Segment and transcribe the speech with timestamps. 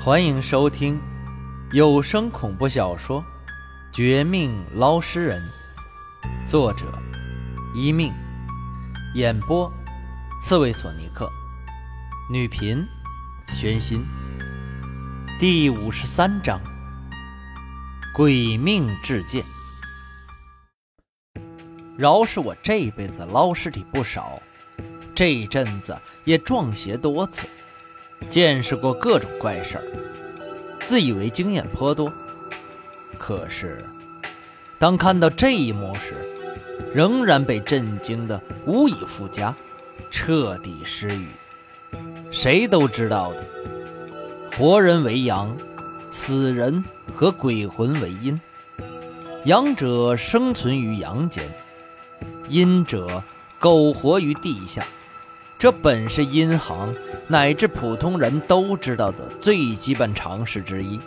[0.00, 1.00] 欢迎收听
[1.72, 3.20] 有声恐怖小说
[3.92, 5.42] 《绝命捞尸人》，
[6.48, 6.86] 作者：
[7.74, 8.14] 一命，
[9.16, 9.70] 演播：
[10.40, 11.28] 刺猬索尼克，
[12.30, 12.86] 女频：
[13.48, 14.06] 玄心。
[15.40, 16.60] 第五十三章：
[18.14, 19.44] 鬼命至剑。
[21.98, 24.40] 饶是我这辈子捞尸体不少，
[25.12, 27.48] 这一阵子也撞邪多次。
[28.28, 29.84] 见识过各种怪事儿，
[30.84, 32.12] 自以为经验颇多。
[33.16, 33.84] 可是，
[34.78, 36.14] 当看到这一幕时，
[36.94, 39.54] 仍然被震惊的无以复加，
[40.10, 41.28] 彻底失语。
[42.30, 43.44] 谁都知道的，
[44.56, 45.56] 活人为阳，
[46.10, 48.40] 死人和鬼魂为阴。
[49.44, 51.50] 阳者生存于阳间，
[52.48, 53.22] 阴者
[53.58, 54.86] 苟活于地下。
[55.58, 56.94] 这本是阴行
[57.26, 61.00] 乃至普通人都知道的最基本常识之一。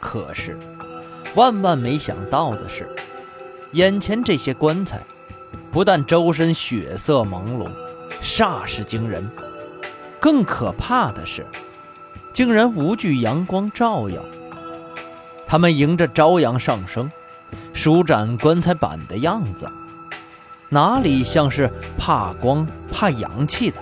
[0.00, 0.58] 可是，
[1.36, 2.88] 万万没想到的是，
[3.70, 5.00] 眼前这些棺材，
[5.70, 7.70] 不但周身血色朦胧，
[8.20, 9.30] 煞是惊人，
[10.18, 11.46] 更可怕的是，
[12.32, 14.24] 竟然无惧阳光照耀。
[15.46, 17.10] 他们迎着朝阳上升，
[17.72, 19.70] 舒展棺材板的样子。
[20.68, 23.80] 哪里像是怕光怕阳气的，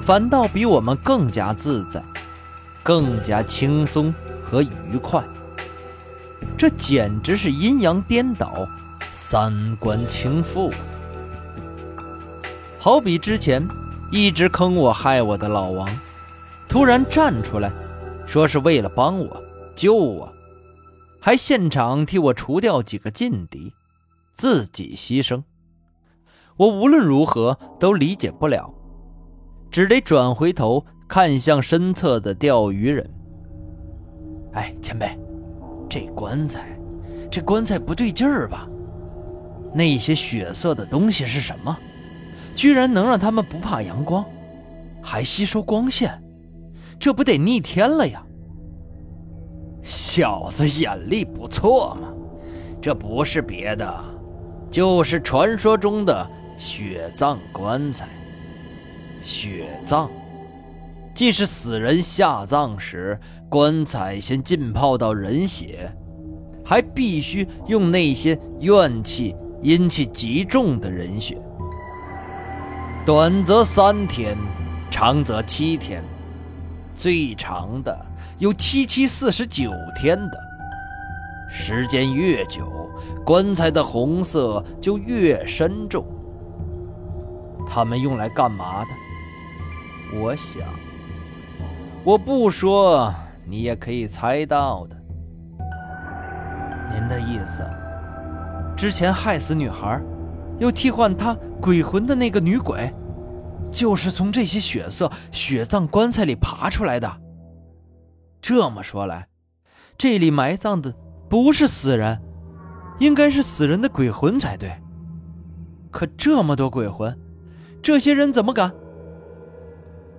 [0.00, 2.02] 反倒比我们更加自在，
[2.82, 4.12] 更加轻松
[4.42, 5.22] 和愉快。
[6.56, 8.66] 这简直是阴阳颠倒，
[9.10, 10.72] 三观倾覆。
[12.78, 13.66] 好比之前
[14.10, 15.88] 一直坑我害我的老王，
[16.66, 17.70] 突然站出来，
[18.26, 19.42] 说是为了帮我
[19.74, 20.32] 救我，
[21.20, 23.74] 还现场替我除掉几个劲敌，
[24.32, 25.42] 自己牺牲。
[26.56, 28.72] 我无论如何都理解不了，
[29.70, 33.08] 只得转回头看向身侧的钓鱼人。
[34.52, 35.18] 哎，前辈，
[35.88, 36.78] 这棺材，
[37.28, 38.68] 这棺材不对劲儿吧？
[39.72, 41.76] 那些血色的东西是什么？
[42.54, 44.24] 居然能让他们不怕阳光，
[45.02, 46.22] 还吸收光线？
[47.00, 48.24] 这不得逆天了呀！
[49.82, 52.14] 小子眼力不错嘛，
[52.80, 54.04] 这不是别的，
[54.70, 56.24] 就是传说中的。
[56.56, 58.06] 血葬棺材，
[59.24, 60.08] 血葬，
[61.14, 65.92] 既是死人下葬时，棺材先浸泡到人血，
[66.64, 71.36] 还必须用那些怨气、阴气极重的人血。
[73.04, 74.36] 短则三天，
[74.90, 76.02] 长则七天，
[76.94, 78.06] 最长的
[78.38, 80.38] 有七七四十九天的。
[81.50, 82.90] 时间越久，
[83.24, 86.04] 棺材的红色就越深重。
[87.74, 90.16] 他们用来干嘛的？
[90.16, 90.62] 我想，
[92.04, 93.12] 我不说，
[93.44, 94.96] 你也可以猜到的。
[96.88, 97.68] 您的意思，
[98.76, 100.00] 之前害死女孩，
[100.60, 102.94] 又替换她鬼魂的那个女鬼，
[103.72, 107.20] 就是从这些血色血葬棺材里爬出来的。
[108.40, 109.26] 这么说来，
[109.98, 110.94] 这里埋葬的
[111.28, 112.22] 不是死人，
[113.00, 114.80] 应该是死人的鬼魂才对。
[115.90, 117.18] 可这么多鬼魂。
[117.84, 118.72] 这些人怎么敢？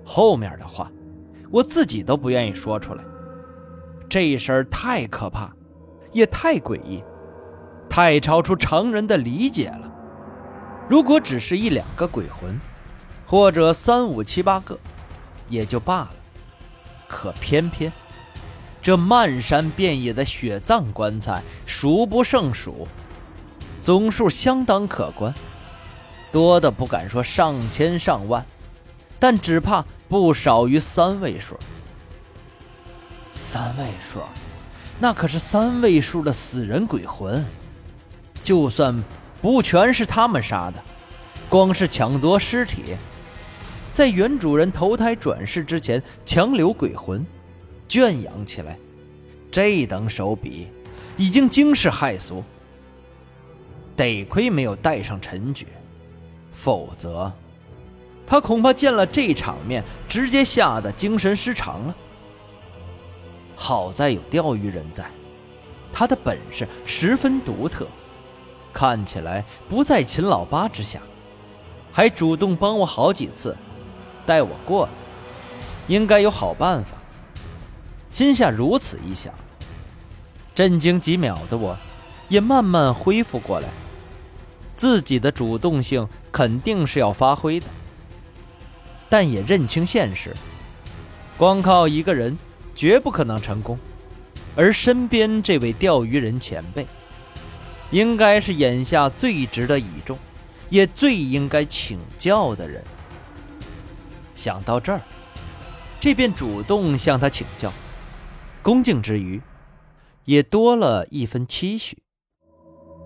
[0.06, 0.92] 后面的话，
[1.50, 3.04] 我自己都不愿意说出来。
[4.08, 5.52] 这事儿太可怕，
[6.12, 7.04] 也太诡异，
[7.90, 9.92] 太超出常人的理解了。
[10.88, 12.56] 如果只是一两个鬼魂，
[13.26, 14.78] 或者三五七八个，
[15.50, 16.14] 也就罢了。
[17.08, 17.92] 可偏偏
[18.80, 22.88] 这漫山遍野的血葬棺材数不胜数，
[23.82, 25.34] 总数相当可观。
[26.36, 28.46] 多的不敢说上千上万，
[29.18, 31.58] 但只怕不少于三位数。
[33.32, 34.20] 三位数，
[35.00, 37.46] 那可是三位数的死人鬼魂。
[38.44, 39.02] 就算
[39.42, 40.84] 不全是他们杀的，
[41.48, 42.98] 光是抢夺尸体，
[43.94, 47.26] 在原主人投胎转世之前强留鬼魂，
[47.88, 48.78] 圈养起来，
[49.50, 50.68] 这等手笔
[51.16, 52.44] 已经惊世骇俗。
[53.96, 55.66] 得亏没有带上陈觉。
[56.56, 57.32] 否则，
[58.26, 61.96] 他恐怕见了这场面，直接吓得精神失常了。
[63.56, 65.06] 好在有钓鱼人在，
[65.94, 67.86] 他的本事十分独特，
[68.74, 71.00] 看起来不在秦老八之下，
[71.92, 73.56] 还主动帮我好几次，
[74.26, 74.92] 带我过来，
[75.88, 76.98] 应该有好办法。
[78.12, 79.34] 心下如此一想，
[80.56, 81.78] 震惊几秒的我，
[82.28, 83.68] 也慢慢恢复过来。
[84.76, 87.66] 自己的主动性肯定是要发挥的，
[89.10, 90.36] 但也认清现实，
[91.38, 92.38] 光靠一个人
[92.76, 93.80] 绝不可能成功。
[94.56, 96.86] 而身边这位钓鱼人前辈，
[97.92, 100.18] 应该是眼下最值得倚重，
[100.70, 102.84] 也最应该请教的人。
[104.36, 105.02] 想到这儿，
[106.00, 107.72] 这便主动向他请教，
[108.62, 109.42] 恭敬之余，
[110.24, 111.98] 也多了一分期许，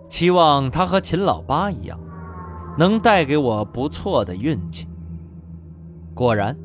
[0.09, 1.97] 期望他和秦老八一样，
[2.77, 4.87] 能带给我不错的运气。
[6.15, 6.57] 果然，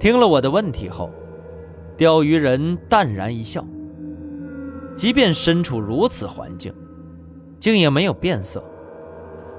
[0.00, 1.10] 听了我的问题后，
[1.96, 3.64] 钓鱼人淡然一笑。
[4.96, 6.74] 即便身处如此环境，
[7.60, 8.64] 竟也没有变色，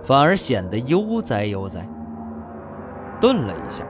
[0.04, 1.88] 反而显得悠哉悠哉。
[3.22, 3.86] 顿了一下，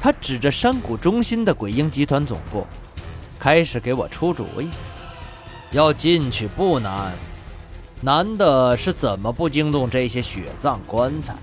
[0.00, 2.64] 他指着山谷中心的鬼婴集团总部，
[3.38, 4.70] 开始给我出主意。
[5.72, 7.12] 要进去不难，
[8.04, 11.34] 难的是怎么不惊动这些血葬棺材。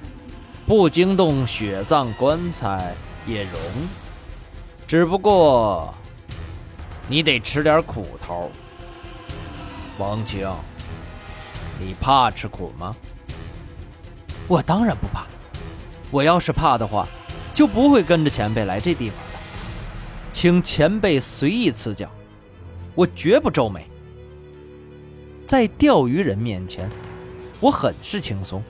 [0.67, 3.59] 不惊动血葬棺材也容，
[4.87, 5.91] 只不过
[7.07, 8.51] 你得吃点苦头。
[9.97, 10.47] 王青，
[11.79, 12.95] 你怕吃苦吗？
[14.47, 15.25] 我当然不怕。
[16.11, 17.07] 我要是怕的话，
[17.55, 19.39] 就不会跟着前辈来这地方了。
[20.31, 22.07] 请前辈随意赐教，
[22.93, 23.83] 我绝不皱眉。
[25.51, 26.89] 在钓鱼人面前，
[27.59, 28.63] 我很是轻松，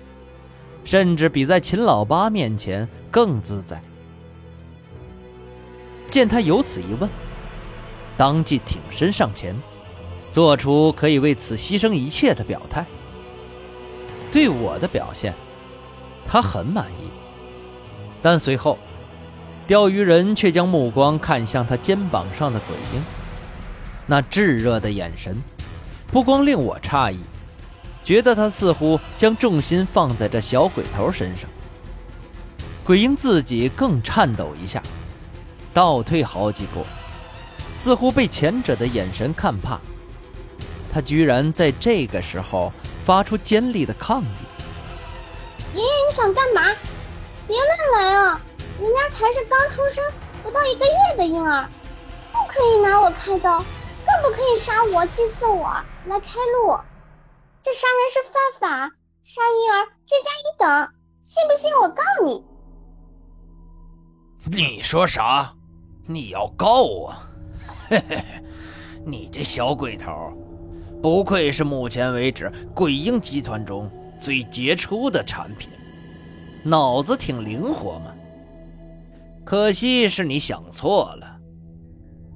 [0.83, 3.79] 甚至比在秦老八面前更自在。
[6.09, 7.07] 见他有此一问，
[8.17, 9.55] 当即挺身上前。
[10.31, 12.83] 做出可以为此牺牲一切的表态。
[14.31, 15.35] 对我的表现，
[16.25, 17.11] 他很满意。
[18.23, 18.79] 但随后，
[19.67, 23.03] 钓鱼人却将目光看向他肩膀上的鬼婴，
[24.07, 25.37] 那炙热的眼神，
[26.11, 27.19] 不光令我诧异，
[28.03, 31.49] 觉得他似乎将重心放在这小鬼头身上。
[32.83, 34.83] 鬼婴自己更颤抖一下，
[35.73, 36.85] 倒退好几步，
[37.77, 39.79] 似乎被前者的眼神看怕。
[40.93, 42.73] 他居然在这个时候
[43.05, 44.25] 发出尖利的抗议！
[45.75, 46.75] 爷爷，你想干嘛？
[47.47, 48.41] 别乱来啊！
[48.81, 50.03] 人家才是刚出生
[50.43, 51.65] 不到一个月的婴儿，
[52.33, 53.63] 不可以拿我开刀，
[54.21, 55.63] 不可以杀我、祭祀我
[56.05, 56.77] 来开路。
[57.59, 62.43] 这杀人是犯法，杀婴儿罪加一等，信不信我告你？
[64.45, 65.53] 你说啥？
[66.07, 67.15] 你要告我？
[67.89, 68.43] 嘿嘿嘿，
[69.05, 70.31] 你这小鬼头！
[71.01, 73.89] 不愧是目前为止鬼婴集团中
[74.21, 75.69] 最杰出的产品，
[76.63, 78.13] 脑子挺灵活嘛。
[79.43, 81.39] 可惜是你想错了，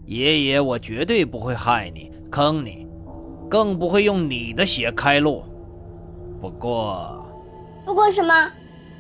[0.06, 2.88] 爷爷我绝对不会害你、坑你，
[3.50, 5.44] 更不会用你的血开路。
[6.40, 7.25] 不过，
[7.86, 8.46] 不过什么？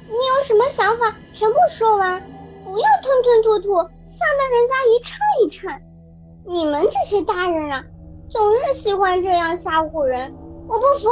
[0.07, 1.15] 你有什么想法？
[1.31, 2.19] 全部说完，
[2.63, 3.73] 不要吞吞吐吐，
[4.03, 5.81] 吓得人家一颤一颤。
[6.47, 7.83] 你们这些大人啊！
[8.29, 10.33] 总是喜欢这样吓唬人，
[10.67, 11.09] 我不服！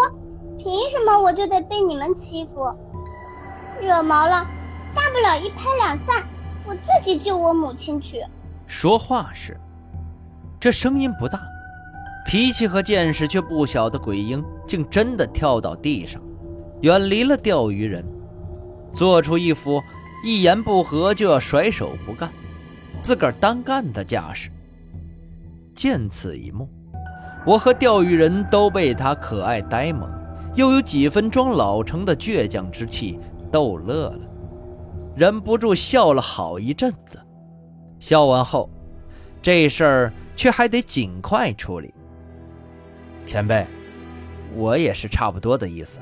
[0.58, 2.66] 凭什么我就得被你们欺负？
[3.80, 4.46] 惹毛了，
[4.96, 6.24] 大不了一拍两散，
[6.68, 8.24] 我自己救我母亲去。
[8.66, 9.60] 说话时，
[10.64, 11.42] 这声音不大，
[12.26, 16.22] 脾气和见识却不小的鬼婴竟真的跳到地上，
[16.84, 18.02] 远离了钓鱼人，
[18.94, 19.82] 做出一副
[20.26, 22.30] 一言不合就要甩手不干，
[23.02, 24.50] 自个儿单干的架势。
[25.76, 26.70] 见此一幕。
[27.46, 30.10] 我和钓鱼人都被他可爱、呆萌，
[30.56, 33.20] 又有几分装老成的倔强之气
[33.52, 34.20] 逗乐了，
[35.14, 37.20] 忍不住笑了好一阵子。
[38.00, 38.70] 笑完后，
[39.42, 41.94] 这事儿却还得尽快处理。
[43.26, 43.66] 前辈，
[44.54, 46.00] 我也是差不多的意思，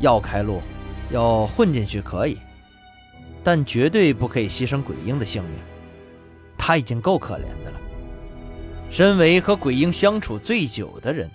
[0.00, 0.62] 要开路，
[1.10, 2.38] 要混进去可以，
[3.44, 5.52] 但绝对不可以牺牲鬼婴的性命，
[6.56, 7.80] 他已经够可怜的了。
[8.90, 11.30] 身为和鬼婴相处最久的人，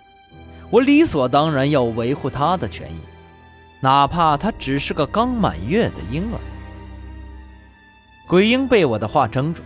[0.71, 2.97] 我理所当然要维护他的权益，
[3.79, 6.39] 哪怕他只是个刚满月的婴儿。
[8.27, 9.61] 鬼婴被我的话怔住，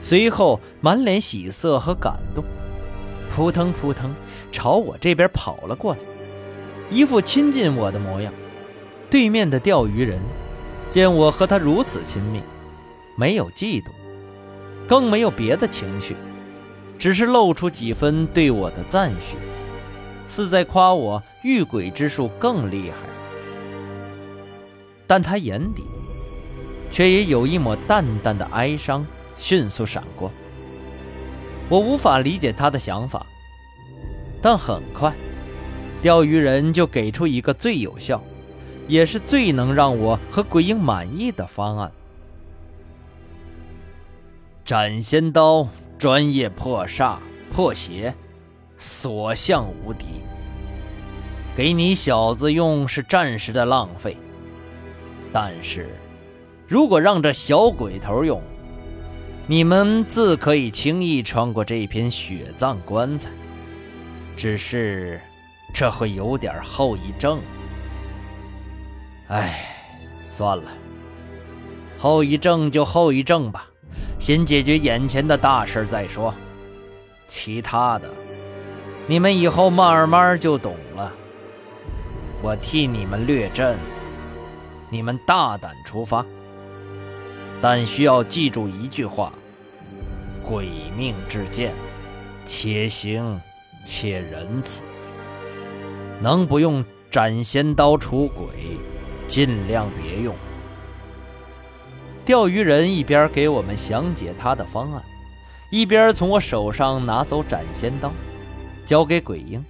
[0.00, 2.44] 随后满脸喜色和感动，
[3.34, 4.14] 扑腾扑腾
[4.52, 6.00] 朝我这边跑了过来，
[6.90, 8.32] 一副亲近我的模样。
[9.08, 10.20] 对面的钓鱼人
[10.90, 12.40] 见我和他如此亲密，
[13.16, 13.86] 没有嫉妒，
[14.86, 16.16] 更没有别的情绪。
[16.98, 19.36] 只是露出几分对我的赞许，
[20.26, 22.96] 似在夸我遇鬼之术更厉害。
[25.06, 25.84] 但他眼底，
[26.90, 30.30] 却也有一抹淡淡的哀伤迅速闪过。
[31.68, 33.26] 我无法理解他的想法，
[34.40, 35.12] 但很快，
[36.00, 38.22] 钓鱼人就给出一个最有效，
[38.86, 41.92] 也是最能让我和鬼婴满意的方案：
[44.64, 45.68] 斩仙刀。
[45.98, 47.16] 专业破煞
[47.50, 48.14] 破邪，
[48.76, 50.20] 所向无敌。
[51.56, 54.14] 给你小子用是暂时的浪费，
[55.32, 55.88] 但是
[56.68, 58.42] 如果让这小鬼头用，
[59.48, 63.30] 你们自可以轻易穿过这片血葬棺材。
[64.36, 65.20] 只是
[65.72, 67.40] 这会有点后遗症。
[69.28, 69.66] 哎，
[70.22, 70.64] 算了，
[71.98, 73.66] 后遗症就后遗症吧。
[74.18, 76.34] 先解决眼前的大事再说，
[77.26, 78.10] 其他的
[79.06, 81.12] 你们以后慢慢就懂了。
[82.42, 83.78] 我替你们略阵，
[84.90, 86.24] 你们大胆出发，
[87.60, 89.32] 但需要记住一句话：
[90.46, 91.74] 鬼命之剑，
[92.44, 93.40] 且行
[93.84, 94.82] 且仁慈。
[96.20, 98.46] 能不用斩仙刀出鬼，
[99.26, 100.34] 尽量别用。
[102.24, 105.02] 钓鱼人一边给我们详解他的方案，
[105.70, 108.10] 一边从我手上拿走斩仙刀，
[108.84, 109.64] 交给鬼婴，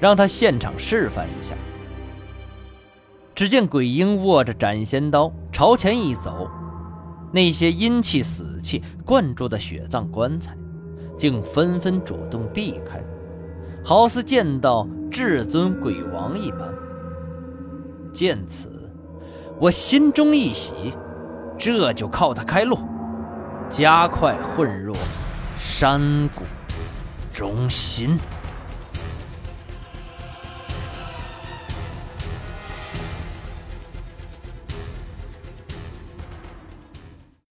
[0.00, 1.54] 让他现场示范一下。
[3.34, 6.50] 只见鬼婴握着斩仙刀朝前一走，
[7.32, 10.56] 那些阴气、死气灌注的血葬棺材，
[11.16, 13.02] 竟纷纷主动避开，
[13.82, 16.68] 好似见到至尊鬼王一般。
[18.12, 18.68] 见此，
[19.58, 20.74] 我心中一喜。
[21.58, 22.76] 这就靠他开路，
[23.70, 24.96] 加快混入
[25.56, 26.00] 山
[26.34, 26.42] 谷
[27.32, 28.18] 中心。